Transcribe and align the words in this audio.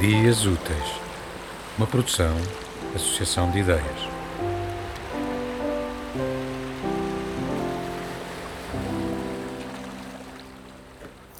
Dias 0.00 0.46
Úteis, 0.46 0.98
uma 1.76 1.86
produção, 1.86 2.34
associação 2.94 3.50
de 3.50 3.58
ideias. 3.58 4.08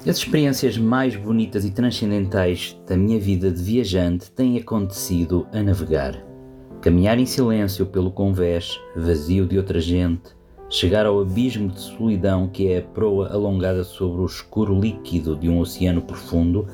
As 0.01 0.17
experiências 0.17 0.77
mais 0.77 1.15
bonitas 1.15 1.65
e 1.65 1.71
transcendentais 1.71 2.79
da 2.87 2.95
minha 2.95 3.19
vida 3.19 3.49
de 3.49 3.63
viajante 3.63 4.29
têm 4.29 4.59
acontecido 4.59 5.47
a 5.51 5.63
navegar. 5.63 6.23
Caminhar 6.83 7.17
em 7.17 7.25
silêncio 7.25 7.87
pelo 7.87 8.11
convés, 8.11 8.79
vazio 8.95 9.47
de 9.47 9.57
outra 9.57 9.79
gente, 9.79 10.35
chegar 10.71 11.05
ao 11.05 11.19
abismo 11.19 11.67
de 11.67 11.81
solidão 11.81 12.47
que 12.47 12.71
é 12.71 12.77
a 12.77 12.81
proa 12.81 13.31
alongada 13.33 13.83
sobre 13.83 14.21
o 14.21 14.25
escuro 14.25 14.79
líquido 14.79 15.35
de 15.35 15.49
um 15.49 15.59
oceano 15.59 16.01
profundo, 16.01 16.65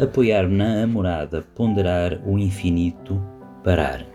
apoiar-me 0.00 0.56
na 0.56 0.82
amorada, 0.82 1.44
ponderar 1.54 2.18
o 2.26 2.38
infinito, 2.38 3.22
parar. 3.62 4.06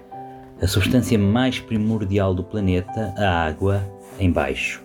A 0.60 0.66
substância 0.66 1.20
mais 1.20 1.60
primordial 1.60 2.34
do 2.34 2.44
planeta, 2.44 3.14
a 3.16 3.46
água, 3.46 3.84
embaixo. 4.20 4.84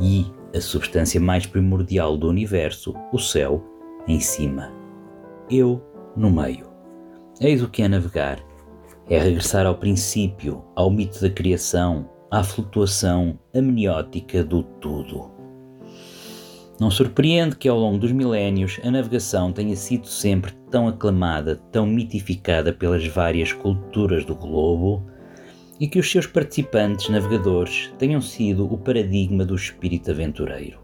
E 0.00 0.24
a 0.54 0.60
substância 0.60 1.20
mais 1.20 1.44
primordial 1.44 2.16
do 2.16 2.28
universo, 2.28 2.94
o 3.12 3.18
céu, 3.18 3.64
em 4.06 4.20
cima. 4.20 4.70
Eu 5.50 5.82
no 6.16 6.30
meio. 6.30 6.68
Eis 7.40 7.62
o 7.62 7.68
que 7.68 7.82
é 7.82 7.88
navegar. 7.88 8.38
É 9.10 9.18
regressar 9.18 9.66
ao 9.66 9.74
princípio, 9.74 10.62
ao 10.76 10.88
mito 10.88 11.20
da 11.20 11.30
criação, 11.30 12.08
à 12.30 12.42
flutuação 12.42 13.38
amniótica 13.54 14.44
do 14.44 14.62
tudo. 14.62 15.30
Não 16.80 16.90
surpreende 16.90 17.56
que 17.56 17.68
ao 17.68 17.78
longo 17.78 17.98
dos 17.98 18.12
milénios 18.12 18.78
a 18.84 18.90
navegação 18.90 19.52
tenha 19.52 19.74
sido 19.74 20.06
sempre 20.06 20.52
tão 20.70 20.86
aclamada, 20.86 21.56
tão 21.72 21.86
mitificada 21.86 22.72
pelas 22.72 23.04
várias 23.06 23.52
culturas 23.52 24.24
do 24.24 24.34
globo 24.34 25.04
e 25.80 25.88
que 25.88 25.98
os 25.98 26.10
seus 26.10 26.26
participantes 26.26 27.08
navegadores 27.08 27.92
tenham 27.98 28.20
sido 28.20 28.72
o 28.72 28.78
paradigma 28.78 29.44
do 29.44 29.54
espírito 29.54 30.10
aventureiro. 30.10 30.78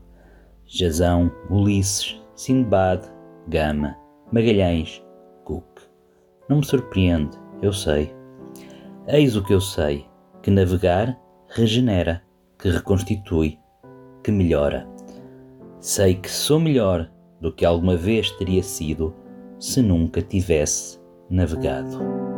Jazão, 0.67 1.31
Ulisses, 1.51 2.21
Sindbad, 2.35 3.03
Gama, 3.49 3.97
Magalhães, 4.33 5.03
Cook. 5.45 5.83
Não 6.49 6.59
me 6.59 6.65
surpreende, 6.65 7.37
eu 7.63 7.73
sei. 7.73 8.13
Eis 9.07 9.37
o 9.37 9.45
que 9.45 9.53
eu 9.53 9.61
sei: 9.61 10.07
que 10.43 10.51
navegar 10.51 11.17
regenera, 11.55 12.21
que 12.59 12.69
reconstitui, 12.69 13.59
que 14.25 14.33
melhora. 14.33 14.89
Sei 15.79 16.17
que 16.17 16.29
sou 16.29 16.59
melhor 16.59 17.09
do 17.41 17.53
que 17.53 17.65
alguma 17.65 17.97
vez 17.97 18.31
teria 18.33 18.63
sido 18.63 19.15
se 19.61 19.81
nunca 19.81 20.21
tivesse 20.21 20.99
navegado. 21.31 22.34